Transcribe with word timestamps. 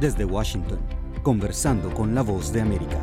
Desde 0.00 0.24
Washington, 0.24 0.78
conversando 1.22 1.92
con 1.92 2.14
la 2.14 2.22
voz 2.22 2.54
de 2.54 2.62
América. 2.62 2.96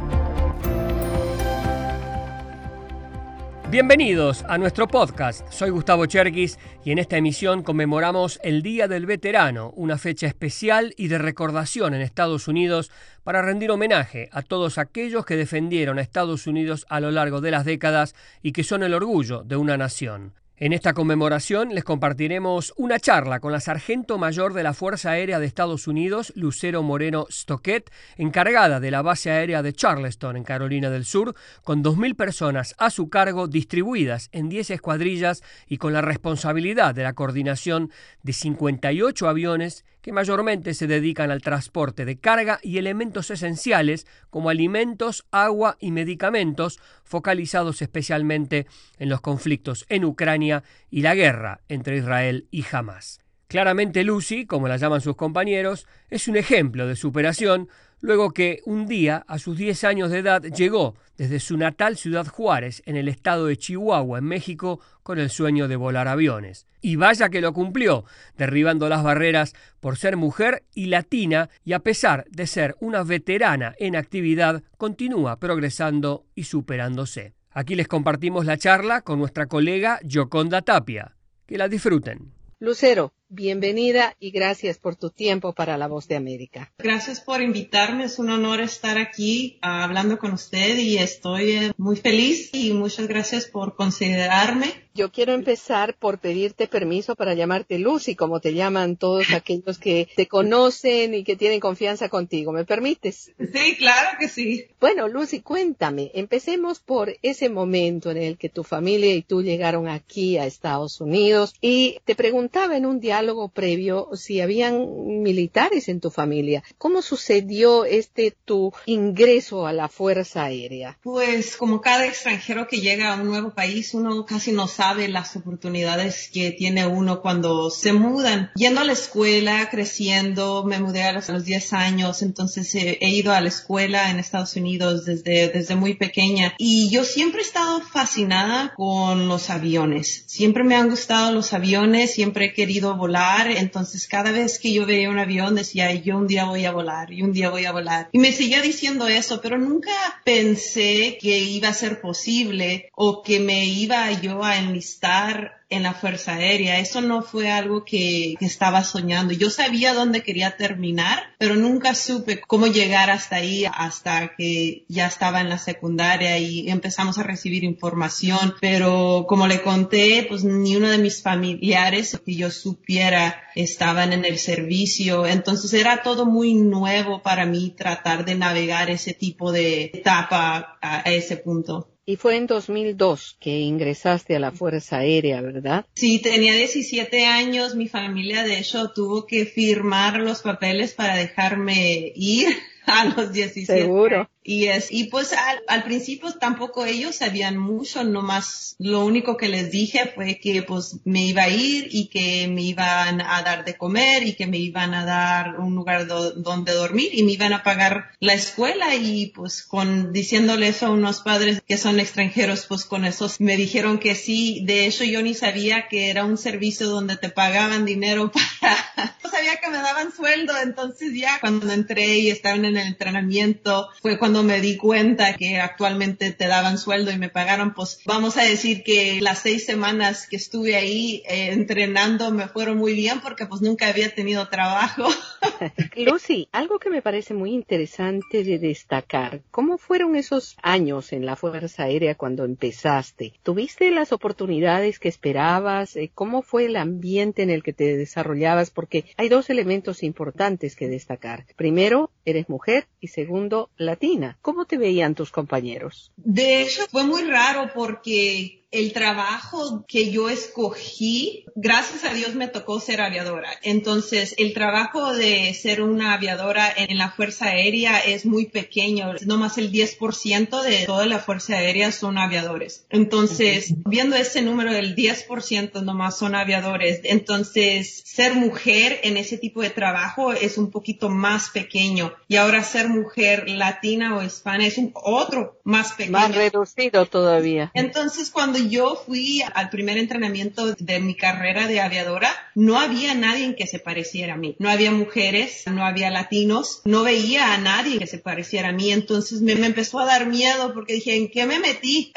Bienvenidos 3.69 4.43
a 4.48 4.58
nuestro 4.58 4.87
podcast. 4.87 5.48
Soy 5.51 5.69
Gustavo 5.69 6.07
Cherkis 6.07 6.57
y 6.83 6.89
en 6.89 6.98
esta 6.98 7.16
emisión 7.16 7.62
conmemoramos 7.62 8.39
el 8.41 8.64
Día 8.64 8.88
del 8.88 9.05
Veterano, 9.05 9.73
una 9.75 10.00
fecha 10.00 10.25
especial 10.25 10.96
y 10.98 11.07
de 11.07 11.20
recordación 11.20 11.94
en 11.94 12.02
Estados 12.02 12.48
Unidos 12.48 12.89
para 13.23 13.43
rendir 13.43 13.70
homenaje 13.70 14.29
a 14.32 14.41
todos 14.41 14.79
aquellos 14.79 15.23
que 15.23 15.36
defendieron 15.36 16.00
a 16.00 16.02
Estados 16.02 16.48
Unidos 16.48 16.88
a 16.89 17.00
lo 17.00 17.11
largo 17.11 17.41
de 17.41 17.52
las 17.52 17.64
décadas 17.64 18.16
y 18.41 18.54
que 18.54 18.64
son 18.64 18.82
el 18.82 18.95
orgullo 18.95 19.43
de 19.43 19.55
una 19.55 19.77
nación. 19.77 20.34
En 20.60 20.74
esta 20.74 20.96
conmemoración 20.96 21.76
les 21.76 21.84
compartiremos 21.84 22.73
una 22.78 23.00
charla 23.00 23.40
con 23.40 23.52
la 23.52 23.60
sargento 23.60 24.18
mayor 24.18 24.55
de 24.55 24.64
la 24.64 24.73
Fuerza 24.73 25.12
Aérea 25.12 25.40
de 25.40 25.46
Estados 25.46 25.86
Unidos, 25.86 26.34
Lucero 26.36 26.81
Moreno 26.81 27.27
Stockett, 27.30 27.91
encargada 28.16 28.80
de 28.80 28.90
la 28.90 29.04
base 29.04 29.30
aérea 29.30 29.62
de 29.62 29.73
Charleston, 29.73 30.36
en 30.36 30.44
Carolina 30.44 30.90
del 30.90 31.05
Sur, 31.05 31.36
con 31.62 31.84
2.000 31.84 32.16
personas 32.16 32.73
a 32.80 32.90
su 32.90 33.08
cargo 33.08 33.48
distribuidas 33.48 34.30
en 34.31 34.50
10 34.50 34.72
escuadrillas 34.72 35.44
y 35.67 35.78
con 35.78 35.94
la 35.94 36.02
responsabilidad 36.02 36.95
de 36.95 37.03
la 37.03 37.14
coordinación 37.14 37.92
de 38.23 38.34
58 38.34 39.30
aviones 39.30 39.86
que 40.07 40.13
mayormente 40.13 40.73
se 40.73 40.88
dedican 40.88 41.31
al 41.31 41.41
transporte 41.41 42.05
de 42.05 42.17
carga 42.17 42.61
y 42.63 42.77
elementos 42.77 43.29
esenciales 43.29 44.07
como 44.30 44.49
alimentos, 44.49 45.25
agua 45.31 45.75
y 45.81 45.91
medicamentos, 45.91 46.80
focalizados 47.03 47.81
especialmente 47.81 48.67
en 48.99 49.09
los 49.09 49.20
conflictos 49.20 49.85
en 49.89 50.05
Ucrania 50.05 50.63
y 50.89 51.02
la 51.02 51.13
guerra 51.13 51.59
entre 51.67 51.97
Israel 51.97 52.47
y 52.52 52.63
Hamas. 52.71 53.20
Claramente 53.48 54.04
Lucy, 54.04 54.46
como 54.46 54.68
la 54.68 54.76
llaman 54.76 55.00
sus 55.00 55.16
compañeros, 55.16 55.88
es 56.10 56.28
un 56.28 56.36
ejemplo 56.36 56.86
de 56.86 56.98
superación, 56.98 57.70
luego 58.02 58.31
que 58.31 58.62
un 58.66 58.88
día, 58.88 59.23
a 59.26 59.39
sus 59.39 59.58
10 59.58 59.86
años 59.86 60.12
de 60.12 60.20
edad, 60.20 60.44
llegó 60.44 60.95
desde 61.16 61.39
su 61.39 61.56
natal 61.56 61.95
ciudad 61.95 62.28
Juárez, 62.28 62.84
en 62.86 62.98
el 62.98 63.08
estado 63.08 63.45
de 63.45 63.56
Chihuahua, 63.56 64.20
en 64.20 64.26
México, 64.26 64.81
con 65.02 65.17
el 65.17 65.30
sueño 65.30 65.70
de 65.70 65.78
volar 65.78 66.09
aviones. 66.09 66.67
Y 66.81 66.98
vaya 66.98 67.30
que 67.30 67.39
lo 67.39 67.54
cumplió, 67.54 68.04
derribando 68.38 68.89
las 68.89 69.02
barreras 69.02 69.56
por 69.80 69.95
ser 69.95 70.17
mujer 70.17 70.64
y 70.76 70.88
latina, 70.88 71.50
y 71.64 71.72
a 71.72 71.80
pesar 71.80 72.26
de 72.30 72.48
ser 72.48 72.76
una 72.82 73.04
veterana 73.04 73.76
en 73.80 73.95
actividad, 73.95 74.61
continúa 74.78 75.39
progresando 75.39 76.26
y 76.36 76.44
superándose. 76.44 77.34
Aquí 77.52 77.76
les 77.76 77.88
compartimos 77.88 78.45
la 78.45 78.58
charla 78.58 79.02
con 79.02 79.20
nuestra 79.20 79.48
colega 79.48 80.00
Yoconda 80.04 80.61
Tapia. 80.64 81.16
Que 81.45 81.58
la 81.58 81.70
disfruten. 81.70 82.34
Lucero, 82.59 83.14
Bienvenida 83.30 84.16
y 84.22 84.31
gracias 84.31 84.78
por 84.78 84.95
tu 84.95 85.09
tiempo 85.09 85.52
para 85.52 85.78
La 85.78 85.88
Voz 85.88 86.08
de 86.08 86.16
América. 86.16 86.72
Gracias 86.78 87.20
por 87.20 87.42
invitarme. 87.42 88.06
Es 88.06 88.20
un 88.20 88.30
honor 88.30 88.61
estar 88.61 88.97
aquí 88.97 89.59
uh, 89.61 89.67
hablando 89.67 90.17
con 90.17 90.31
usted 90.31 90.78
y 90.78 90.97
estoy 90.97 91.52
eh, 91.52 91.72
muy 91.75 91.98
feliz 91.98 92.50
y 92.53 92.72
muchas 92.72 93.08
gracias 93.08 93.45
por 93.45 93.75
considerarme. 93.75 94.88
Yo 94.98 95.11
quiero 95.11 95.33
empezar 95.33 95.94
por 95.94 96.17
pedirte 96.17 96.67
permiso 96.67 97.16
para 97.16 97.36
llamarte 97.36 97.78
Lucy, 97.78 98.16
como 98.16 98.39
te 98.39 98.55
llaman 98.55 98.95
todos 98.95 99.31
aquellos 99.31 99.78
que 99.78 100.08
te 100.16 100.28
conocen 100.28 101.14
y 101.14 101.23
que 101.23 101.36
tienen 101.36 101.59
confianza 101.59 102.09
contigo. 102.09 102.52
¿Me 102.52 102.66
permites? 102.66 103.31
Sí, 103.38 103.75
claro 103.78 104.17
que 104.20 104.28
sí. 104.28 104.66
Bueno, 104.80 105.08
Lucy, 105.08 105.42
cuéntame. 105.42 106.09
Empecemos 106.16 106.80
por 106.80 107.16
ese 107.22 107.50
momento 107.50 108.09
en 108.09 108.17
el 108.17 108.38
que 108.39 108.50
tu 108.50 108.64
familia 108.64 109.14
y 109.14 109.22
tú 109.22 109.44
llegaron 109.44 109.88
aquí 109.88 110.39
a 110.39 110.48
Estados 110.48 111.00
Unidos 111.00 111.53
y 111.61 112.00
te 112.05 112.16
preguntaba 112.16 112.75
en 112.75 112.88
un 112.88 113.00
día 113.00 113.17
diálogo 113.18 113.50
previo 113.50 114.10
si 114.14 114.42
habían 114.42 115.23
militares 115.23 115.90
en 115.90 116.00
tu 116.00 116.12
familia. 116.12 116.64
¿Cómo 116.78 117.02
sucedió 117.02 117.84
este 117.84 118.32
tu 118.46 118.72
ingreso 118.86 119.66
a 119.66 119.73
la 119.73 119.88
Fuerza 119.88 120.44
Aérea? 120.44 121.00
Pues 121.02 121.58
como 121.58 121.82
cada 121.82 122.06
extranjero 122.06 122.67
que 122.67 122.80
llega 122.80 123.11
a 123.11 123.20
un 123.20 123.27
nuevo 123.27 123.56
país, 123.56 123.95
uno 123.95 124.23
casi 124.23 124.52
no 124.52 124.67
sabe 124.67 125.08
las 125.08 125.36
oportunidades 125.36 126.30
que 126.32 126.52
tiene 126.52 126.86
uno 126.86 127.22
cuando 127.22 127.72
se 127.72 127.92
mudan. 127.92 128.51
Yendo 128.56 128.81
a 128.81 128.83
la 128.83 128.94
escuela, 128.94 129.67
creciendo, 129.72 130.63
me 130.63 130.79
mudé 130.79 131.01
a 131.01 131.13
los, 131.13 131.27
10 131.44 131.73
años, 131.73 132.22
entonces 132.22 132.73
he, 132.75 133.00
he 133.01 133.09
ido 133.09 133.33
a 133.33 133.41
la 133.41 133.47
escuela 133.47 134.11
en 134.11 134.19
Estados 134.19 134.56
Unidos 134.56 135.06
desde, 135.06 135.50
desde 135.50 135.75
muy 135.75 135.95
pequeña 135.95 136.53
y 136.59 136.89
yo 136.91 137.03
siempre 137.03 137.41
he 137.41 137.45
estado 137.45 137.81
fascinada 137.81 138.73
con 138.75 139.27
los 139.27 139.50
aviones. 139.50 140.23
Siempre 140.27 140.63
me 140.63 140.75
han 140.75 140.89
gustado 140.89 141.31
los 141.31 141.53
aviones, 141.53 142.13
siempre 142.13 142.45
he 142.45 142.53
querido 142.53 142.95
volar 142.95 143.06
volar, 143.07 143.50
entonces 143.50 144.06
cada 144.07 144.31
vez 144.31 144.59
que 144.59 144.73
yo 144.73 144.85
veía 144.85 145.09
un 145.09 145.18
avión 145.18 145.56
decía, 145.56 145.94
yo 145.94 146.18
un 146.18 146.28
día 146.28 146.45
voy 146.45 146.66
a 146.66 146.72
volar, 146.72 147.12
y 147.12 147.22
un 147.22 147.31
día 147.31 147.50
voy 147.50 147.66
a 147.66 147.72
volar. 147.72 148.09
Y 148.12 148.19
me 148.19 148.34
seguía 148.34 148.62
diciendo 148.62 149.07
eso, 149.07 149.40
pero 149.41 149.57
nunca 149.57 149.91
pensé 150.25 151.18
que 151.19 151.40
iba 151.40 151.69
a 151.69 151.73
ser 151.73 152.01
posible 152.01 152.90
o 152.95 153.23
que 153.23 153.40
me 153.40 153.66
iba 153.66 154.12
yo 154.12 154.44
a 154.44 154.57
enlistar 154.57 155.56
en 155.69 155.83
la 155.83 155.94
Fuerza 155.94 156.35
Aérea. 156.35 156.79
Eso 156.79 157.01
no 157.01 157.22
fue 157.22 157.51
algo 157.51 157.83
que, 157.83 158.35
estaba 158.39 158.83
soñando. 158.83 159.33
Yo 159.33 159.50
sabía 159.50 159.94
dónde 159.94 160.23
quería 160.23 160.55
terminar, 160.57 161.35
pero 161.38 161.55
nunca 161.55 161.94
supe 161.95 162.39
cómo 162.39 162.67
llegar 162.67 163.09
hasta 163.09 163.38
ahí, 163.38 163.66
hasta 163.66 164.35
que 164.35 164.85
ya 164.88 165.07
estaba 165.07 165.41
en 165.41 165.50
la 165.50 165.57
secundaria 165.57 166.38
y 166.38 166.69
empezamos 166.69 167.17
a 167.17 167.23
recibir 167.23 167.63
información. 167.63 168.56
Pero 168.61 169.25
como 169.27 169.47
le 169.47 169.61
conté, 169.61 170.25
pues 170.27 170.44
ni 170.44 170.75
uno 170.75 170.89
de 170.89 170.97
mis 170.97 171.22
familiares 171.22 172.19
que 172.25 172.35
yo 172.35 172.51
supiera 172.51 173.44
estaban 173.56 174.13
en 174.13 174.25
el 174.25 174.39
servicio. 174.39 175.27
Entonces 175.27 175.73
era 175.73 176.03
todo 176.03 176.25
muy 176.25 176.53
nuevo 176.53 177.22
para 177.22 177.45
mí 177.45 177.73
tratar 177.77 178.23
de 178.23 178.35
navegar 178.35 178.89
ese 178.89 179.13
tipo 179.13 179.51
de 179.51 179.91
etapa 179.94 180.77
a 180.81 181.01
ese 181.01 181.38
punto. 181.38 181.96
Y 182.09 182.16
fue 182.16 182.38
en 182.38 182.47
2002 182.47 183.35
que 183.38 183.59
ingresaste 183.59 184.38
a 184.38 184.40
la 184.40 184.53
Fuerza 184.53 185.00
Aérea, 185.00 185.41
¿verdad? 185.41 185.85
Sí, 185.94 186.19
tenía 186.22 186.56
17 186.56 187.25
años. 187.25 187.75
Mi 187.75 187.90
familia, 187.90 188.44
de 188.44 188.59
hecho, 188.59 188.91
tuvo 188.91 189.28
que 189.28 189.45
firmar 189.45 190.22
los 190.22 190.41
papeles 190.41 190.94
para 190.94 191.18
dejarme 191.18 192.13
ir 192.16 192.47
a 193.01 193.05
los 193.05 193.33
17. 193.33 193.81
Seguro. 193.81 194.29
Y 194.43 194.67
es, 194.67 194.91
y 194.91 195.05
pues 195.05 195.33
al, 195.33 195.59
al, 195.67 195.83
principio 195.83 196.31
tampoco 196.31 196.85
ellos 196.85 197.17
sabían 197.17 197.57
mucho, 197.57 198.05
nomás 198.05 198.77
lo 198.79 199.03
único 199.03 199.35
que 199.35 199.49
les 199.49 199.71
dije 199.71 200.09
fue 200.15 200.39
que 200.39 200.63
pues 200.63 200.99
me 201.03 201.25
iba 201.25 201.43
a 201.43 201.49
ir 201.49 201.89
y 201.91 202.07
que 202.07 202.47
me 202.47 202.61
iban 202.61 203.19
a 203.19 203.41
dar 203.41 203.65
de 203.65 203.75
comer 203.75 204.23
y 204.23 204.35
que 204.35 204.47
me 204.47 204.57
iban 204.57 204.93
a 204.93 205.03
dar 205.03 205.59
un 205.59 205.75
lugar 205.75 206.07
do, 206.07 206.31
donde 206.31 206.71
dormir 206.71 207.09
y 207.11 207.23
me 207.23 207.33
iban 207.33 207.51
a 207.51 207.63
pagar 207.63 208.11
la 208.21 208.35
escuela 208.35 208.95
y 208.95 209.33
pues 209.35 209.63
con 209.63 210.13
diciéndole 210.13 210.69
eso 210.69 210.85
a 210.85 210.91
unos 210.91 211.19
padres 211.19 211.61
que 211.67 211.77
son 211.77 211.99
extranjeros, 211.99 212.67
pues 212.67 212.85
con 212.85 213.03
eso 213.03 213.29
me 213.39 213.57
dijeron 213.57 213.97
que 213.97 214.15
sí. 214.15 214.63
De 214.65 214.85
hecho 214.85 215.03
yo 215.03 215.21
ni 215.21 215.33
sabía 215.33 215.89
que 215.89 216.09
era 216.09 216.23
un 216.23 216.37
servicio 216.37 216.87
donde 216.87 217.17
te 217.17 217.27
pagaban 217.27 217.83
dinero 217.83 218.31
para, 218.61 219.16
sabía 219.47 219.61
que 219.61 219.69
me 219.69 219.77
daban 219.77 220.11
sueldo, 220.11 220.53
entonces 220.61 221.13
ya 221.13 221.39
cuando 221.39 221.71
entré 221.71 222.17
y 222.17 222.29
estaban 222.29 222.65
en 222.65 222.75
el 222.77 222.87
entrenamiento 222.87 223.89
fue 224.01 224.17
cuando 224.17 224.43
me 224.43 224.59
di 224.59 224.75
cuenta 224.77 225.33
que 225.33 225.59
actualmente 225.59 226.31
te 226.31 226.47
daban 226.47 226.77
sueldo 226.77 227.11
y 227.11 227.17
me 227.17 227.29
pagaron, 227.29 227.73
pues 227.73 228.01
vamos 228.05 228.35
a 228.37 228.43
decir 228.43 228.83
que 228.83 229.21
las 229.21 229.39
seis 229.39 229.65
semanas 229.65 230.27
que 230.27 230.35
estuve 230.35 230.75
ahí 230.75 231.23
eh, 231.27 231.51
entrenando 231.51 232.31
me 232.31 232.47
fueron 232.47 232.77
muy 232.77 232.93
bien 232.93 233.21
porque 233.21 233.45
pues 233.45 233.61
nunca 233.61 233.87
había 233.87 234.13
tenido 234.13 234.47
trabajo. 234.49 235.07
Lucy, 235.95 236.49
algo 236.51 236.79
que 236.79 236.89
me 236.89 237.01
parece 237.01 237.33
muy 237.33 237.51
interesante 237.51 238.43
de 238.43 238.59
destacar, 238.59 239.41
¿cómo 239.51 239.77
fueron 239.77 240.15
esos 240.15 240.57
años 240.61 241.13
en 241.13 241.25
la 241.25 241.35
Fuerza 241.35 241.83
Aérea 241.83 242.15
cuando 242.15 242.43
empezaste? 242.43 243.33
¿Tuviste 243.43 243.91
las 243.91 244.11
oportunidades 244.11 244.99
que 244.99 245.09
esperabas? 245.09 245.95
Eh, 245.95 246.11
¿Cómo 246.13 246.41
fue 246.41 246.65
el 246.65 246.75
ambiente 246.75 247.43
en 247.43 247.49
el 247.49 247.63
que 247.63 247.73
te 247.73 247.95
desarrollabas? 247.95 248.71
Porque 248.71 249.05
hay 249.15 249.29
dos 249.29 249.36
elementos 249.49 250.03
importantes 250.03 250.75
que 250.75 250.88
destacar. 250.88 251.45
Primero, 251.56 252.12
eres 252.25 252.50
mujer 252.50 252.88
y 253.00 253.07
segundo, 253.07 253.69
latina. 253.77 254.38
¿Cómo 254.41 254.65
te 254.65 254.77
veían 254.77 255.15
tus 255.15 255.31
compañeros? 255.31 256.12
De 256.17 256.62
hecho, 256.62 256.85
fue 256.89 257.03
muy 257.03 257.23
raro 257.23 257.71
porque 257.73 258.66
el 258.71 258.91
trabajo 258.91 259.85
que 259.87 260.11
yo 260.11 260.29
escogí, 260.29 261.45
gracias 261.55 262.03
a 262.03 262.13
Dios 262.13 262.35
me 262.35 262.47
tocó 262.47 262.79
ser 262.79 262.99
aviadora. 262.99 263.49
Entonces, 263.63 264.35
el 264.37 264.53
trabajo 264.53 265.13
de 265.13 265.53
ser 265.53 265.81
una 265.81 266.13
aviadora 266.13 266.71
en 266.75 266.97
la 266.97 267.09
Fuerza 267.11 267.45
Aérea 267.45 267.99
es 267.99 268.25
muy 268.25 268.47
pequeño. 268.47 269.13
No 269.25 269.37
más 269.37 269.57
el 269.57 269.71
10% 269.71 270.61
de 270.63 270.85
toda 270.85 271.05
la 271.05 271.19
Fuerza 271.19 271.55
Aérea 271.55 271.91
son 271.91 272.17
aviadores. 272.17 272.85
Entonces, 272.89 273.73
viendo 273.85 274.15
ese 274.15 274.41
número 274.41 274.73
del 274.73 274.95
10% 274.95 275.81
nomás 275.83 276.17
son 276.17 276.35
aviadores. 276.35 276.99
Entonces, 277.03 278.03
ser 278.05 278.33
mujer 278.33 278.99
en 279.03 279.15
ese 279.15 279.37
tipo 279.37 279.61
de 279.61 279.69
trabajo 279.69 280.33
es 280.33 280.57
un 280.57 280.71
poquito 280.71 281.09
más 281.09 281.49
pequeño. 281.49 282.13
Y 282.27 282.35
ahora 282.35 282.63
ser 282.63 282.89
mujer 282.89 283.49
latina 283.49 284.17
o 284.17 284.23
hispana 284.23 284.67
es 284.67 284.77
un 284.77 284.91
otro 284.93 285.59
más 285.63 285.93
pequeño. 285.93 286.11
Más 286.11 286.35
reducido 286.35 287.05
todavía. 287.05 287.71
Entonces, 287.73 288.29
cuando 288.29 288.57
yo 288.69 288.95
fui 289.05 289.41
al 289.53 289.69
primer 289.69 289.97
entrenamiento 289.97 290.73
de 290.73 290.99
mi 290.99 291.15
carrera 291.15 291.67
de 291.67 291.81
aviadora, 291.81 292.29
no 292.55 292.79
había 292.79 293.13
nadie 293.13 293.55
que 293.55 293.67
se 293.67 293.79
pareciera 293.79 294.33
a 294.33 294.37
mí. 294.37 294.55
No 294.59 294.69
había 294.69 294.91
mujeres, 294.91 295.63
no 295.67 295.85
había 295.85 296.09
latinos, 296.09 296.81
no 296.85 297.03
veía 297.03 297.53
a 297.53 297.57
nadie 297.57 297.99
que 297.99 298.07
se 298.07 298.17
pareciera 298.17 298.69
a 298.69 298.73
mí. 298.73 298.91
Entonces 298.91 299.41
me, 299.41 299.55
me 299.55 299.67
empezó 299.67 299.99
a 299.99 300.05
dar 300.05 300.27
miedo 300.27 300.73
porque 300.73 300.93
dije, 300.93 301.15
¿en 301.15 301.29
qué 301.29 301.45
me 301.45 301.59
metí? 301.59 302.13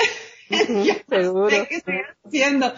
Seguro. 1.09 1.67
qué 1.69 1.77
estoy 1.77 1.97
haciendo. 2.25 2.73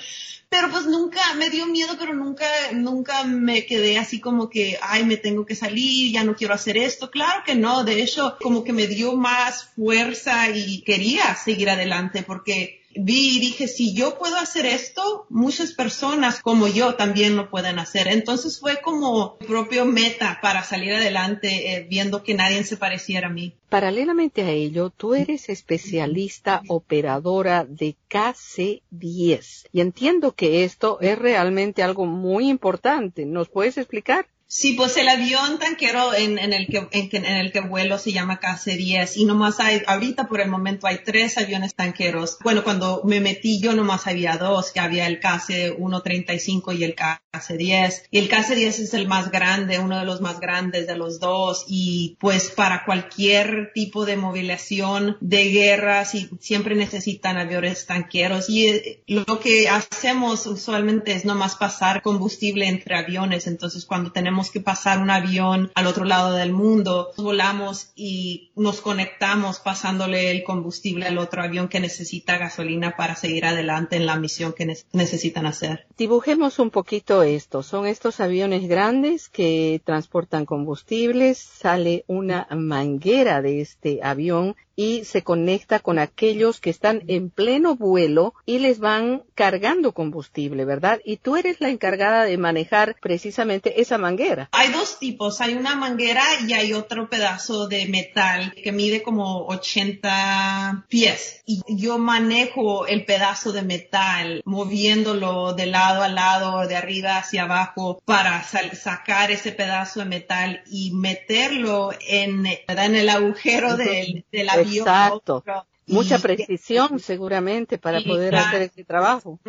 Pero 0.53 0.71
pues 0.71 0.85
nunca, 0.85 1.21
me 1.39 1.49
dio 1.49 1.65
miedo, 1.67 1.97
pero 1.99 2.13
nunca, 2.13 2.47
nunca 2.75 3.25
me 3.25 3.65
quedé 3.65 3.97
así 3.97 4.21
como 4.21 4.51
que, 4.51 4.79
ay, 4.83 5.03
me 5.03 5.17
tengo 5.17 5.47
que 5.47 5.55
salir, 5.55 6.13
ya 6.13 6.25
no 6.25 6.37
quiero 6.37 6.53
hacer 6.53 6.77
esto. 6.77 7.11
Claro 7.11 7.43
que 7.47 7.55
no, 7.55 7.85
de 7.85 8.03
hecho, 8.03 8.37
como 8.43 8.63
que 8.63 8.75
me 8.75 8.87
dio 8.87 9.17
más 9.17 9.71
fuerza 9.75 10.51
y 10.51 10.83
quería 10.83 11.35
seguir 11.37 11.71
adelante 11.71 12.23
porque 12.23 12.82
vi 12.97 13.37
y 13.37 13.41
dije, 13.41 13.69
si 13.69 13.95
yo 13.95 14.19
puedo 14.19 14.37
hacer 14.37 14.67
esto, 14.67 15.27
muchas 15.29 15.73
personas 15.73 16.41
como 16.41 16.69
yo 16.69 16.95
también 16.95 17.37
lo 17.37 17.51
pueden 17.51 17.79
hacer. 17.79 18.09
Entonces 18.09 18.59
fue 18.59 18.81
como 18.81 19.37
propio 19.39 19.85
meta 19.85 20.39
para 20.43 20.63
salir 20.65 20.95
adelante 20.95 21.75
eh, 21.75 21.87
viendo 21.89 22.23
que 22.23 22.35
nadie 22.35 22.65
se 22.65 22.77
pareciera 22.77 23.29
a 23.29 23.31
mí. 23.31 23.55
Paralelamente 23.69 24.43
a 24.43 24.51
ello, 24.51 24.91
tú 24.91 25.15
eres 25.15 25.49
especialista 25.49 26.63
operadora 26.69 27.65
de 27.65 27.97
KC-10 28.11 29.69
y 29.73 29.81
entiendo 29.81 30.33
que 30.33 30.65
esto 30.65 30.99
es 31.01 31.19
realmente 31.19 31.83
algo 31.83 32.05
muy 32.05 32.49
importante. 32.49 33.25
¿Nos 33.25 33.49
puedes 33.49 33.79
explicar? 33.79 34.27
Sí, 34.55 34.75
pues 34.75 34.99
el 34.99 35.09
avión 35.09 35.59
tanquero 35.59 36.13
en, 36.13 36.39
el 36.39 36.67
que, 36.67 36.87
en, 36.91 37.25
el 37.25 37.53
que 37.53 37.61
vuelo 37.63 37.97
se 37.97 38.13
llama 38.13 38.39
KC-10 38.39 39.13
y 39.17 39.25
nomás 39.25 39.59
hay, 39.61 39.81
ahorita 39.87 40.29
por 40.29 40.43
el 40.43 40.51
momento 40.51 40.87
hay 40.87 40.99
tres 41.03 41.39
aviones 41.39 41.75
tanqueros. 41.75 42.37
Bueno, 42.45 42.63
cuando 42.63 43.01
me 43.03 43.23
metí 43.23 43.63
yo 43.63 43.73
nomás 43.73 44.07
había 44.07 44.37
dos, 44.37 44.71
que 44.71 44.81
había 44.81 45.07
el 45.07 45.21
KC-135 45.21 46.79
y 46.79 46.85
el 46.85 46.95
KC-10. 46.95 48.03
Y 48.11 48.19
el 48.19 48.29
KC-10 48.29 48.67
es 48.67 48.93
el 48.93 49.09
más 49.09 49.31
grande, 49.31 49.79
uno 49.79 49.99
de 49.99 50.05
los 50.05 50.21
más 50.21 50.39
grandes 50.39 50.87
de 50.87 50.97
los 50.97 51.19
dos 51.19 51.65
y 51.67 52.19
pues 52.21 52.51
para 52.51 52.85
cualquier 52.85 53.71
tipo 53.73 54.05
de 54.05 54.19
movilización 54.19 55.17
de 55.23 55.49
guerra 55.49 56.05
sí, 56.05 56.29
siempre 56.41 56.75
necesitan 56.75 57.39
aviones 57.39 57.87
tanqueros 57.87 58.51
y 58.51 58.69
eh, 58.69 59.03
lo 59.07 59.41
que 59.41 59.71
hacemos 59.71 60.47
usualmente 60.47 61.13
es 61.13 61.25
nomás 61.25 61.57
pasar 61.57 62.03
combustible 62.03 62.69
entre 62.69 62.99
aviones. 62.99 63.47
Entonces 63.47 63.87
cuando 63.87 64.13
tenemos 64.13 64.42
que 64.51 64.61
pasar 64.61 65.01
un 65.01 65.11
avión 65.11 65.71
al 65.75 65.87
otro 65.87 66.05
lado 66.05 66.33
del 66.33 66.53
mundo, 66.53 67.11
volamos 67.17 67.93
y 67.95 68.51
nos 68.57 68.81
conectamos 68.81 69.61
pasándole 69.61 70.31
el 70.31 70.45
combustible 70.45 71.07
al 71.07 71.19
otro 71.19 71.43
avión 71.43 71.69
que 71.69 71.81
necesita 71.81 72.39
gasolina 72.39 72.97
para 72.97 73.17
seguir 73.17 73.45
adelante 73.45 73.97
en 73.97 74.07
la 74.07 74.17
misión 74.17 74.53
que 74.53 74.77
necesitan 74.93 75.47
hacer. 75.47 75.87
Dibujemos 75.97 76.59
un 76.59 76.71
poquito 76.71 77.23
esto. 77.23 77.63
Son 77.63 77.87
estos 77.87 78.21
aviones 78.21 78.69
grandes 78.69 79.29
que 79.29 79.81
transportan 79.85 80.47
combustibles, 80.47 81.39
sale 81.39 82.05
una 82.07 82.47
manguera 82.51 83.43
de 83.43 83.61
este 83.61 84.01
avión 84.03 84.57
y 84.77 85.05
se 85.05 85.23
conecta 85.23 85.79
con 85.81 85.99
aquellos 85.99 86.61
que 86.61 86.71
están 86.71 87.03
en 87.09 87.31
pleno 87.31 87.77
vuelo 87.77 88.35
y 88.47 88.59
les 88.59 88.79
van 88.79 89.23
cargando 89.35 89.93
combustible, 89.93 90.65
¿verdad? 90.65 91.01
Y 91.05 91.19
tú 91.19 91.37
eres 91.37 91.61
la 91.61 91.69
encargada 91.69 92.25
de 92.25 92.39
manejar 92.39 92.97
precisamente 93.01 93.81
esa 93.81 93.99
manguera. 93.99 94.49
Hay 94.53 94.73
dos 94.73 94.99
tipos, 94.99 95.41
hay 95.41 95.55
una 95.55 95.77
manguera 95.77 96.23
y 96.47 96.53
hay 96.53 96.73
otro 96.73 97.09
pedazo 97.09 97.69
de 97.69 97.87
metal 97.87 98.55
que 98.63 98.73
mide 98.73 99.03
como 99.03 99.47
80 99.47 100.87
pies 100.89 101.43
y 101.47 101.63
yo 101.69 101.99
manejo 101.99 102.87
el 102.87 103.05
pedazo 103.05 103.53
de 103.53 103.63
metal 103.63 104.43
moviéndolo 104.45 105.53
de 105.55 105.67
lado 105.67 106.03
a 106.03 106.09
lado, 106.09 106.67
de 106.67 106.77
arriba 106.77 107.19
hacia 107.19 107.43
abajo 107.43 108.01
para 108.05 108.43
sacar 108.45 109.31
ese 109.31 109.53
pedazo 109.53 110.01
de 110.01 110.07
metal 110.07 110.63
y 110.71 110.93
meterlo 110.93 111.91
en, 112.07 112.47
en 112.47 112.95
el 112.97 113.09
agujero 113.09 113.77
del, 113.77 114.25
del 114.31 114.49
avión 114.49 114.62
Exacto. 114.63 115.43
Mucha 115.89 116.19
precisión 116.21 117.01
seguramente 117.01 117.77
para 117.77 118.01
poder 118.01 118.37
hacer 118.37 118.63
este 118.63 118.85
trabajo. 118.85 119.41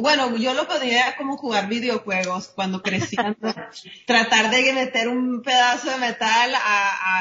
Bueno, 0.00 0.36
yo 0.36 0.52
lo 0.52 0.68
podría 0.68 1.16
como 1.16 1.38
jugar 1.38 1.68
videojuegos 1.68 2.48
cuando 2.48 2.82
crecía. 2.82 3.34
Tratar 4.06 4.50
de 4.50 4.72
meter 4.74 5.08
un 5.08 5.42
pedazo 5.42 5.90
de 5.90 5.96
metal 5.96 6.52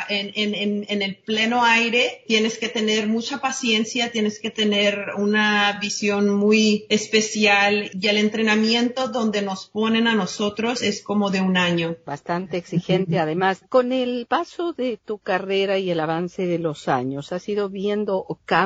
en, 0.10 1.02
el 1.02 1.16
pleno 1.16 1.64
aire. 1.64 2.24
Tienes 2.28 2.58
que 2.58 2.68
tener 2.68 3.08
mucha 3.08 3.40
paciencia, 3.40 4.12
tienes 4.12 4.40
que 4.40 4.52
tener 4.52 5.12
una 5.18 5.80
visión 5.80 6.30
muy 6.30 6.86
especial 6.90 7.90
y 7.94 8.08
el 8.08 8.18
entrenamiento 8.18 9.08
donde 9.08 9.42
nos 9.42 9.68
ponen 9.68 10.08
a 10.08 10.16
nosotros 10.16 10.82
es 10.82 11.02
como 11.02 11.30
de 11.30 11.40
un 11.40 11.56
año. 11.56 11.96
Bastante 12.06 12.58
exigente 12.58 13.18
además. 13.18 13.62
Con 13.70 13.94
el 13.94 14.26
paso 14.28 14.74
de 14.74 14.98
tu 14.98 15.20
carrera 15.20 15.78
y 15.78 15.90
el 15.90 16.02
avance 16.02 16.46
de 16.46 16.60
los 16.60 16.90
años, 16.90 17.32
¿has 17.32 17.48
ido 17.48 17.70
viendo 17.70 18.26
cambios 18.46 18.57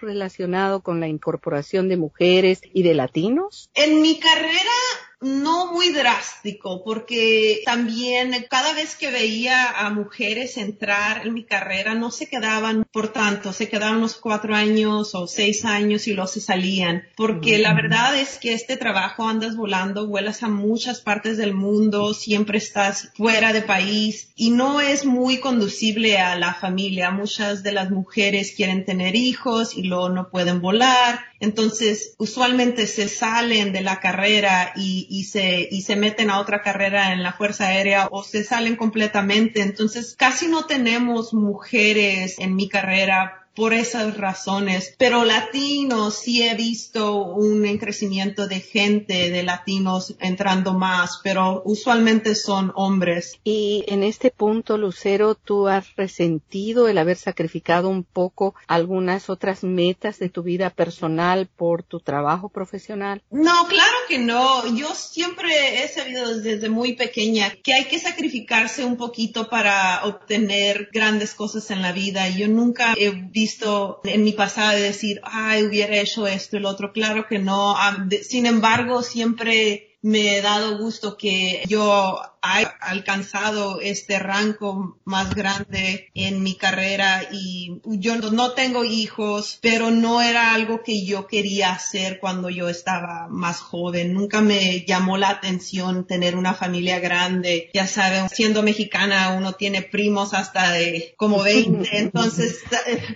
relacionados 0.00 0.82
con 0.82 1.00
la 1.00 1.08
incorporación 1.08 1.88
de 1.88 1.96
mujeres 1.96 2.60
y 2.72 2.82
de 2.82 2.94
latinos? 2.94 3.70
En 3.74 4.00
mi 4.02 4.18
carrera 4.18 4.72
no 5.20 5.72
muy 5.72 5.90
drástico, 5.90 6.84
porque 6.84 7.62
también 7.64 8.46
cada 8.50 8.74
vez 8.74 8.96
que 8.96 9.10
veía 9.10 9.70
a 9.70 9.90
mujeres 9.90 10.56
entrar 10.58 11.26
en 11.26 11.32
mi 11.32 11.44
carrera, 11.44 11.94
no 11.94 12.10
se 12.10 12.28
quedaban 12.28 12.84
por 12.92 13.12
tanto, 13.12 13.52
se 13.52 13.68
quedaban 13.68 13.96
unos 13.96 14.16
cuatro 14.16 14.54
años 14.54 15.14
o 15.14 15.26
seis 15.26 15.64
años 15.64 16.06
y 16.06 16.12
luego 16.12 16.28
se 16.28 16.40
salían, 16.40 17.04
porque 17.16 17.58
la 17.58 17.72
verdad 17.72 18.18
es 18.18 18.38
que 18.38 18.52
este 18.52 18.76
trabajo 18.76 19.26
andas 19.28 19.56
volando, 19.56 20.06
vuelas 20.06 20.42
a 20.42 20.48
muchas 20.48 21.00
partes 21.00 21.36
del 21.36 21.54
mundo, 21.54 22.12
siempre 22.12 22.58
estás 22.58 23.10
fuera 23.16 23.52
de 23.52 23.62
país 23.62 24.30
y 24.36 24.50
no 24.50 24.80
es 24.80 25.06
muy 25.06 25.40
conducible 25.40 26.18
a 26.18 26.38
la 26.38 26.54
familia. 26.54 27.10
Muchas 27.10 27.62
de 27.62 27.72
las 27.72 27.90
mujeres 27.90 28.52
quieren 28.54 28.84
tener 28.84 29.16
hijos 29.16 29.76
y 29.76 29.82
luego 29.82 30.10
no 30.10 30.28
pueden 30.28 30.60
volar, 30.60 31.24
entonces 31.40 32.14
usualmente 32.18 32.86
se 32.86 33.08
salen 33.08 33.72
de 33.72 33.80
la 33.80 34.00
carrera 34.00 34.72
y 34.76 35.05
y, 35.08 35.24
se, 35.24 35.68
y 35.70 35.82
se 35.82 35.96
meten 35.96 36.30
a 36.30 36.40
otra 36.40 36.62
carrera 36.62 37.12
en 37.12 37.22
la 37.22 37.32
Fuerza 37.32 37.68
Aérea 37.68 38.08
o 38.10 38.22
se 38.22 38.44
salen 38.44 38.76
completamente. 38.76 39.62
Entonces, 39.62 40.14
casi 40.16 40.48
no 40.48 40.66
tenemos 40.66 41.34
mujeres 41.34 42.38
en 42.38 42.54
mi 42.54 42.68
carrera 42.68 43.45
por 43.56 43.72
esas 43.72 44.16
razones. 44.16 44.94
Pero 44.98 45.24
latinos 45.24 46.14
sí 46.14 46.42
he 46.42 46.54
visto 46.54 47.24
un 47.24 47.66
crecimiento 47.78 48.46
de 48.46 48.60
gente, 48.60 49.30
de 49.30 49.42
latinos 49.42 50.14
entrando 50.20 50.74
más, 50.74 51.20
pero 51.24 51.62
usualmente 51.64 52.34
son 52.34 52.72
hombres. 52.76 53.38
Y 53.42 53.84
en 53.88 54.02
este 54.02 54.30
punto, 54.30 54.78
Lucero, 54.78 55.34
¿tú 55.34 55.68
has 55.68 55.96
resentido 55.96 56.86
el 56.86 56.98
haber 56.98 57.16
sacrificado 57.16 57.88
un 57.88 58.04
poco 58.04 58.54
algunas 58.66 59.30
otras 59.30 59.64
metas 59.64 60.18
de 60.18 60.28
tu 60.28 60.42
vida 60.42 60.70
personal 60.70 61.48
por 61.56 61.82
tu 61.82 62.00
trabajo 62.00 62.50
profesional? 62.50 63.22
No, 63.30 63.66
claro 63.68 63.96
que 64.08 64.18
no. 64.18 64.66
Yo 64.76 64.94
siempre 64.94 65.82
he 65.82 65.88
sabido 65.88 66.38
desde 66.40 66.68
muy 66.68 66.94
pequeña 66.94 67.50
que 67.62 67.72
hay 67.72 67.86
que 67.86 67.98
sacrificarse 67.98 68.84
un 68.84 68.96
poquito 68.96 69.48
para 69.48 70.04
obtener 70.04 70.90
grandes 70.92 71.34
cosas 71.34 71.70
en 71.70 71.82
la 71.82 71.92
vida. 71.92 72.28
Yo 72.28 72.48
nunca 72.48 72.94
he 72.96 73.10
visto 73.10 73.45
visto 73.46 74.00
en 74.02 74.24
mi 74.24 74.32
pasado 74.32 74.76
de 74.76 74.82
decir, 74.82 75.20
ay, 75.22 75.64
hubiera 75.64 75.96
hecho 75.96 76.26
esto 76.26 76.58
lo 76.58 76.68
otro. 76.68 76.92
Claro 76.92 77.26
que 77.28 77.38
no. 77.38 77.76
Ah, 77.76 78.06
sin 78.22 78.46
embargo, 78.46 79.02
siempre 79.02 79.96
me 80.02 80.36
he 80.36 80.42
dado 80.42 80.78
gusto 80.78 81.16
que 81.16 81.62
yo 81.68 82.20
he 82.60 82.66
alcanzado 82.80 83.80
este 83.80 84.18
rango 84.18 84.98
más 85.04 85.34
grande 85.34 86.10
en 86.14 86.42
mi 86.42 86.56
carrera 86.56 87.28
y 87.30 87.80
yo 87.84 88.16
no 88.16 88.52
tengo 88.52 88.84
hijos, 88.84 89.58
pero 89.62 89.90
no 89.90 90.22
era 90.22 90.54
algo 90.54 90.82
que 90.82 91.04
yo 91.04 91.26
quería 91.26 91.72
hacer 91.72 92.18
cuando 92.20 92.50
yo 92.50 92.68
estaba 92.68 93.28
más 93.28 93.60
joven. 93.60 94.12
Nunca 94.12 94.40
me 94.40 94.84
llamó 94.84 95.16
la 95.16 95.30
atención 95.30 96.06
tener 96.06 96.36
una 96.36 96.54
familia 96.54 97.00
grande. 97.00 97.70
Ya 97.74 97.86
saben, 97.86 98.28
siendo 98.28 98.62
mexicana 98.62 99.34
uno 99.36 99.52
tiene 99.52 99.82
primos 99.82 100.34
hasta 100.34 100.72
de 100.72 101.14
como 101.16 101.42
20, 101.42 101.88
entonces 101.98 102.60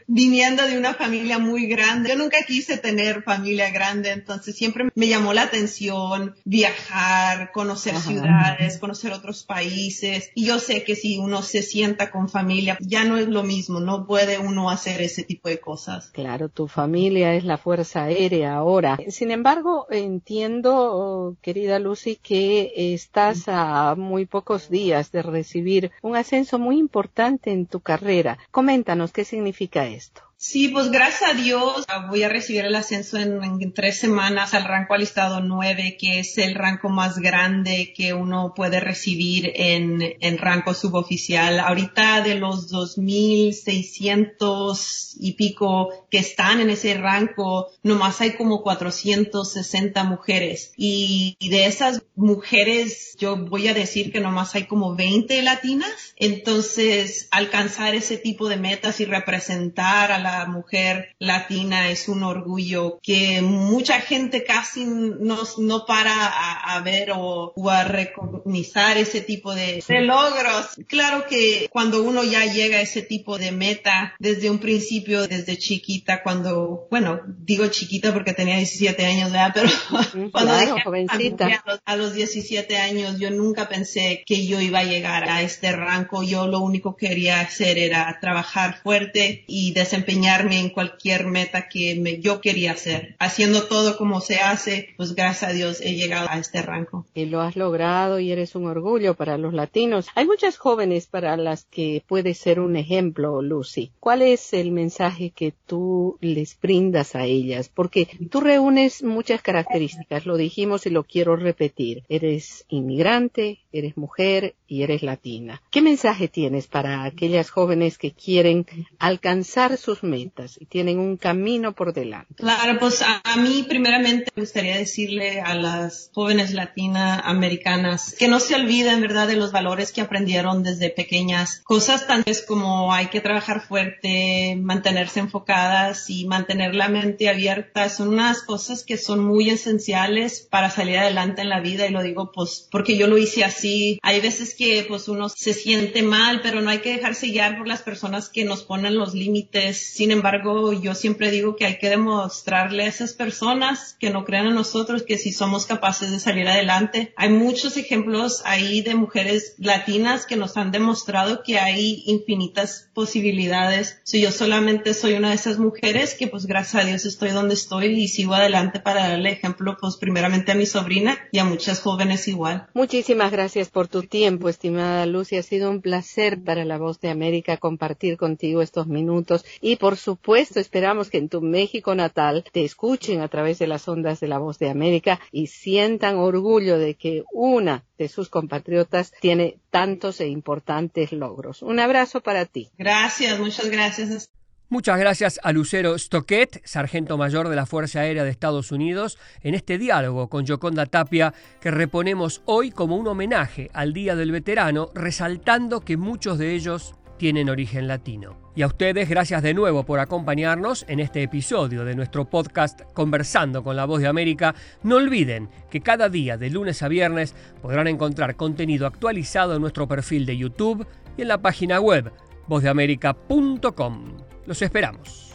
viniendo 0.07 0.67
de 0.67 0.79
una 0.79 0.95
familia 0.95 1.39
muy 1.39 1.67
grande, 1.67 2.11
yo 2.11 2.17
nunca 2.17 2.39
quise 2.47 2.77
tener 2.79 3.23
familia 3.23 3.71
grande, 3.71 4.11
entonces 4.11 4.57
siempre 4.57 4.89
me 4.95 5.09
llamó 5.09 5.33
la 5.33 5.43
atención 5.43 6.37
viajar, 6.45 7.53
conocer 7.53 7.97
ciudades, 7.97 8.79
conocer 8.79 9.13
otros 9.21 9.45
países. 9.45 10.31
Y 10.35 10.47
yo 10.47 10.59
sé 10.59 10.83
que 10.83 10.97
si 10.97 11.19
uno 11.19 11.43
se 11.43 11.63
sienta 11.63 12.11
con 12.11 12.29
familia, 12.29 12.77
ya 12.81 13.05
no 13.05 13.17
es 13.17 13.29
lo 13.29 13.43
mismo, 13.43 13.81
no 13.81 14.07
puede 14.07 14.39
uno 14.39 14.71
hacer 14.71 15.01
ese 15.03 15.23
tipo 15.23 15.49
de 15.49 15.61
cosas. 15.61 16.11
Claro, 16.13 16.49
tu 16.49 16.67
familia 16.67 17.35
es 17.35 17.45
la 17.45 17.59
Fuerza 17.59 18.05
Aérea 18.05 18.55
ahora. 18.55 18.99
Sin 19.09 19.31
embargo, 19.31 19.87
entiendo, 19.91 21.37
querida 21.43 21.79
Lucy, 21.79 22.17
que 22.17 22.73
estás 22.95 23.45
a 23.47 23.95
muy 23.97 24.27
pocos 24.27 24.71
días 24.71 25.13
de 25.13 25.23
recibir 25.23 25.91
un 26.03 26.17
ascenso 26.17 26.59
muy 26.59 26.79
importante 26.79 27.53
en 27.53 27.67
tu 27.67 27.81
carrera. 27.81 28.39
Coméntanos 28.51 29.13
qué 29.13 29.25
significa 29.25 29.87
esto. 29.87 30.30
Sí, 30.43 30.69
pues 30.69 30.91
gracias 30.91 31.33
a 31.33 31.35
Dios 31.35 31.85
voy 32.09 32.23
a 32.23 32.31
recibir 32.31 32.65
el 32.65 32.75
ascenso 32.75 33.19
en, 33.19 33.75
tres 33.75 33.99
semanas 33.99 34.55
al 34.55 34.65
rango 34.65 34.95
alistado 34.95 35.43
9, 35.43 35.99
que 36.01 36.21
es 36.21 36.39
el 36.39 36.55
rango 36.55 36.89
más 36.89 37.19
grande 37.19 37.93
que 37.95 38.15
uno 38.15 38.55
puede 38.57 38.81
recibir 38.81 39.53
en, 39.55 40.01
en 40.19 40.39
rango 40.39 40.73
suboficial. 40.73 41.61
Ahorita 41.61 42.23
de 42.23 42.37
los 42.37 42.73
2.600 42.73 45.17
y 45.21 45.35
pico 45.35 45.91
que 46.11 46.17
están 46.17 46.63
en 46.63 46.71
ese 46.71 46.95
rango, 46.95 47.67
nomás 47.83 48.23
hay 48.23 48.35
como 48.35 48.63
460 48.63 50.05
mujeres. 50.05 50.73
Y, 50.79 51.37
y 51.39 51.51
de 51.51 51.67
esas 51.67 52.03
mujeres, 52.17 53.15
yo 53.19 53.37
voy 53.37 53.69
a 53.69 53.75
decir 53.75 54.11
que 54.11 54.21
nomás 54.21 54.55
hay 54.55 54.65
como 54.65 54.97
20 54.97 55.43
latinas. 55.43 56.15
Entonces, 56.17 57.29
alcanzar 57.31 57.95
ese 57.95 58.17
tipo 58.17 58.49
de 58.49 58.57
metas 58.57 59.01
y 59.01 59.05
representar 59.05 60.13
a 60.13 60.19
la 60.19 60.30
mujer 60.47 61.15
latina 61.19 61.91
es 61.91 62.09
un 62.09 62.23
orgullo 62.23 62.99
que 63.03 63.43
mucha 63.43 64.01
gente 64.01 64.45
casi 64.45 64.85
no, 64.85 65.39
no 65.59 65.87
para 65.87 66.27
a, 66.75 66.81
ver 66.81 67.11
o, 67.15 67.53
a 67.69 67.85
reconocer 67.85 68.97
ese 68.97 69.21
tipo 69.21 69.55
de, 69.55 69.83
logros. 69.89 70.77
Claro 70.87 71.27
que 71.29 71.69
cuando 71.71 72.03
uno 72.03 72.25
ya 72.25 72.47
llega 72.47 72.79
a 72.79 72.81
ese 72.81 73.03
tipo 73.03 73.39
de 73.39 73.53
meta 73.53 74.15
desde 74.19 74.51
un 74.51 74.59
principio, 74.59 75.29
desde 75.29 75.59
chiquita, 75.59 76.23
cuando, 76.23 76.87
bueno, 76.91 77.21
digo 77.27 77.67
chiquita 77.69 78.13
porque 78.13 78.33
tenía 78.33 78.57
17 78.57 79.05
años, 79.05 79.31
¿verdad? 79.31 79.53
Pero 79.55 80.31
cuando 80.33 80.53
a, 80.53 81.97
los, 81.97 82.15
17 82.15 82.77
años 82.79 83.19
yo 83.19 83.31
nunca 83.31 83.69
pensé 83.69 84.23
que 84.27 84.47
yo 84.47 84.61
iba 84.61 84.81
a 84.81 84.85
llegar 84.85 85.29
a 85.29 85.43
este 85.43 85.73
rango. 85.73 86.23
Yo 86.23 86.47
lo 86.47 86.61
único 86.61 86.97
que 86.97 87.11
quería 87.11 87.41
hacer 87.41 87.77
era 87.77 88.19
trabajar 88.21 88.79
fuerte 88.83 89.45
y 89.49 89.73
desempeñar 89.73 90.20
en 90.25 90.71
cualquier 90.71 91.27
meta 91.27 91.69
que 91.69 92.21
yo 92.21 92.41
quería 92.41 92.73
hacer. 92.73 93.17
Haciendo 93.19 93.65
todo 93.65 93.97
como 93.97 94.21
se 94.21 94.37
hace, 94.37 94.91
pues 94.97 95.15
gracias 95.15 95.51
a 95.51 95.53
Dios 95.53 95.81
he 95.81 95.95
llegado 95.95 96.29
a 96.31 96.39
este 96.39 96.63
rango. 96.63 97.07
Y 97.15 97.27
lo 97.27 97.41
has 97.41 97.57
logrado 97.57 98.21
y 98.21 98.31
eres 98.31 98.55
un 98.55 98.67
orgullo 98.67 99.15
para 99.15 99.39
los 99.39 99.55
latinos. 99.55 100.07
Hay 100.15 100.27
muchas 100.27 100.57
jóvenes 100.57 101.07
para 101.07 101.37
las 101.37 101.65
que 101.65 102.03
puede 102.07 102.35
ser 102.35 102.61
un 102.61 102.77
ejemplo, 102.77 103.43
Lucy. 103.43 103.93
¿Cuál 104.01 104.23
es 104.23 104.53
el 104.53 104.73
mensaje 104.73 105.31
que 105.31 105.53
tú 105.67 106.19
les 106.21 106.59
brindas 106.61 107.15
a 107.15 107.25
ellas? 107.25 107.71
Porque 107.73 108.09
tú 108.31 108.41
reúnes 108.41 109.03
muchas 109.03 109.43
características, 109.43 110.27
lo 110.27 110.37
dijimos 110.37 110.87
y 110.87 110.91
lo 110.91 111.05
quiero 111.05 111.37
repetir. 111.37 112.05
Eres 112.09 112.65
inmigrante, 112.69 113.61
eres 113.73 113.97
mujer 113.97 114.55
y 114.67 114.83
eres 114.83 115.03
latina. 115.03 115.63
¿Qué 115.71 115.83
mensaje 115.83 116.29
tienes 116.29 116.67
para 116.67 117.05
aquellas 117.05 117.51
jóvenes 117.51 117.99
que 117.99 118.13
quieren 118.13 118.67
alcanzar 118.99 119.77
sus 119.77 120.03
metas 120.11 120.57
y 120.61 120.67
tienen 120.67 120.99
un 120.99 121.17
camino 121.17 121.73
por 121.73 121.95
delante. 121.95 122.35
Claro, 122.35 122.79
pues 122.79 123.03
a, 123.03 123.23
mí 123.37 123.65
primeramente 123.69 124.31
me 124.35 124.43
gustaría 124.43 124.77
decirle 124.77 125.41
a 125.41 125.55
las 125.55 126.11
jóvenes 126.13 126.53
latinoamericanas 126.53 128.15
que 128.19 128.29
no 128.29 128.41
se 128.41 128.55
olviden, 128.57 129.01
¿verdad?, 129.01 129.29
de 129.29 129.37
los 129.37 129.53
valores 129.53 129.93
que 129.93 130.01
aprendieron 130.01 130.63
desde 130.63 130.91
pequeñas. 130.91 131.61
Cosas 131.65 132.07
tan 132.07 132.25
como 132.47 132.93
hay 132.93 133.07
que 133.07 133.21
trabajar 133.21 133.61
fuerte, 133.61 134.57
mantenerse 134.57 135.21
enfocadas 135.21 136.09
y 136.09 136.27
mantener 136.27 136.75
la 136.75 136.89
mente 136.89 137.29
abierta 137.29 137.89
son 137.89 138.09
unas 138.09 138.43
cosas 138.43 138.85
que 138.85 138.97
son 138.97 139.25
muy 139.25 139.51
esenciales 139.51 140.47
para 140.51 140.71
salir 140.71 140.99
adelante 140.99 141.43
en 141.43 141.49
la 141.49 141.61
vida 141.61 141.87
y 141.87 141.91
lo 141.91 142.03
digo 142.03 142.31
pues 142.33 142.69
porque 142.71 142.97
yo 142.97 143.07
lo 143.07 143.19
hice 143.19 143.45
así. 143.45 143.99
Hay 144.03 144.21
veces 144.21 144.55
que 144.55 144.85
pues 144.87 145.09
uno 145.09 145.29
se 145.29 145.55
siente 145.55 146.03
mal, 146.03 146.41
pero 146.43 146.61
no 146.61 146.71
hay 146.71 146.79
que 146.79 146.97
dejarse 146.97 147.29
guiar 147.29 147.59
por 147.59 147.69
las 147.69 147.83
personas 147.83 148.29
que 148.29 148.45
nos 148.45 148.63
ponen 148.63 148.97
los 148.97 149.15
límites 149.15 149.79
sin 150.01 150.13
embargo, 150.13 150.73
yo 150.73 150.95
siempre 150.95 151.31
digo 151.31 151.57
que 151.57 151.67
hay 151.67 151.77
que 151.77 151.91
demostrarle 151.91 152.85
a 152.85 152.87
esas 152.87 153.13
personas 153.13 153.97
que 154.01 154.09
no 154.09 154.25
crean 154.25 154.47
en 154.47 154.55
nosotros 154.55 155.03
que 155.03 155.19
si 155.19 155.31
somos 155.31 155.67
capaces 155.67 156.11
de 156.11 156.19
salir 156.19 156.49
adelante. 156.49 157.13
Hay 157.17 157.29
muchos 157.29 157.77
ejemplos 157.77 158.41
ahí 158.47 158.81
de 158.81 158.95
mujeres 158.95 159.57
latinas 159.59 160.25
que 160.25 160.37
nos 160.37 160.57
han 160.57 160.71
demostrado 160.71 161.43
que 161.43 161.59
hay 161.59 162.03
infinitas 162.07 162.89
posibilidades. 162.95 164.01
Si 164.03 164.23
yo 164.23 164.33
solamente 164.33 164.95
soy 164.95 165.13
una 165.13 165.29
de 165.29 165.35
esas 165.35 165.59
mujeres 165.59 166.15
que 166.15 166.29
pues 166.29 166.47
gracias 166.47 166.83
a 166.83 166.87
Dios 166.87 167.05
estoy 167.05 167.33
donde 167.33 167.53
estoy 167.53 167.89
y 167.89 168.09
sigo 168.09 168.33
adelante 168.33 168.81
para 168.81 169.07
darle 169.07 169.33
ejemplo 169.33 169.77
pues 169.79 169.99
primeramente 169.99 170.53
a 170.53 170.55
mi 170.55 170.65
sobrina 170.65 171.19
y 171.31 171.41
a 171.41 171.45
muchas 171.45 171.81
jóvenes 171.81 172.27
igual. 172.27 172.69
Muchísimas 172.73 173.33
gracias 173.33 173.69
por 173.69 173.87
tu 173.87 174.05
tiempo, 174.05 174.49
estimada 174.49 175.05
Lucy. 175.05 175.37
Ha 175.37 175.43
sido 175.43 175.69
un 175.71 175.83
placer 175.83 176.43
para 176.43 176.65
la 176.65 176.79
Voz 176.79 177.01
de 177.01 177.11
América 177.11 177.59
compartir 177.59 178.17
contigo 178.17 178.63
estos 178.63 178.87
minutos 178.87 179.45
y 179.61 179.77
por 179.77 179.90
por 179.91 179.97
supuesto, 179.97 180.61
esperamos 180.61 181.11
que 181.11 181.19
en 181.19 181.29
tu 181.29 181.41
México 181.41 181.97
natal 181.97 182.45
te 182.53 182.65
escuchen 182.65 183.23
a 183.23 183.29
través 183.29 183.59
de 183.59 183.67
las 183.67 183.89
ondas 183.89 184.21
de 184.21 184.29
la 184.29 184.39
voz 184.39 184.57
de 184.61 184.71
América 184.71 185.19
y 185.33 185.49
sientan 185.49 186.15
orgullo 186.15 186.79
de 186.79 186.95
que 186.95 187.25
una 187.33 187.83
de 187.99 188.07
sus 188.07 188.29
compatriotas 188.29 189.13
tiene 189.21 189.59
tantos 189.71 190.21
e 190.21 190.29
importantes 190.29 191.11
logros. 191.11 191.63
Un 191.63 191.81
abrazo 191.81 192.21
para 192.21 192.47
ti. 192.47 192.71
Gracias, 192.79 193.41
muchas 193.41 193.69
gracias. 193.69 194.31
Muchas 194.69 195.01
gracias 195.01 195.41
a 195.43 195.51
Lucero 195.51 195.99
Stoquet, 195.99 196.63
sargento 196.65 197.19
mayor 197.19 197.49
de 197.49 197.57
la 197.57 197.67
Fuerza 197.67 198.03
Aérea 198.03 198.23
de 198.23 198.31
Estados 198.31 198.71
Unidos, 198.71 199.19
en 199.43 199.57
este 199.57 199.77
diálogo 199.77 200.29
con 200.29 200.47
Yoconda 200.47 200.87
Tapia 200.87 201.35
que 201.61 201.73
reponemos 201.73 202.43
hoy 202.45 202.71
como 202.71 202.95
un 202.95 203.09
homenaje 203.09 203.69
al 203.73 203.93
Día 203.93 204.15
del 204.15 204.31
Veterano, 204.31 204.91
resaltando 204.95 205.81
que 205.81 205.97
muchos 205.97 206.39
de 206.39 206.55
ellos 206.55 206.95
tienen 207.21 207.51
origen 207.51 207.87
latino. 207.87 208.39
Y 208.57 208.63
a 208.63 208.67
ustedes, 208.67 209.07
gracias 209.07 209.43
de 209.43 209.53
nuevo 209.53 209.85
por 209.85 210.01
acompañarnos 210.01 210.87
en 210.89 211.01
este 211.01 211.23
episodio 211.23 211.85
de 211.85 211.95
nuestro 211.95 212.31
podcast 212.31 212.81
Conversando 212.95 213.63
con 213.63 213.77
la 213.77 213.85
Voz 213.85 214.01
de 214.01 214.09
América. 214.09 214.55
No 214.83 214.97
olviden 214.97 215.51
que 215.71 215.83
cada 215.83 216.09
día, 216.09 216.39
de 216.39 216.49
lunes 216.49 216.83
a 216.83 216.89
viernes, 216.89 217.35
podrán 217.61 217.89
encontrar 217.89 218.37
contenido 218.37 218.87
actualizado 218.87 219.55
en 219.55 219.61
nuestro 219.61 219.87
perfil 219.87 220.25
de 220.25 220.39
YouTube 220.39 220.87
y 221.19 221.23
en 221.23 221.29
la 221.29 221.43
página 221.43 221.79
web 221.79 222.11
vozdeamerica.com. 222.49 224.17
Los 224.47 224.63
esperamos. 224.63 225.30